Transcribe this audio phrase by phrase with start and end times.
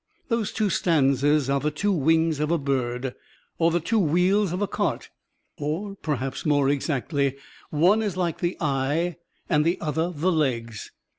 [0.29, 3.13] Those two stanzas are the two wings of a bird,
[3.59, 5.11] or the two wheels of a cart,
[5.59, 7.35] or, perhaps more exactly,
[7.69, 9.17] one is like the eye
[9.47, 10.89] and the other the legs.